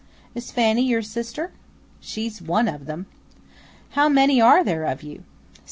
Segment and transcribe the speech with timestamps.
[0.33, 1.51] "Is Fanny your sister?"
[1.99, 3.05] "She's one of them."
[3.91, 5.23] "How many are there of you?"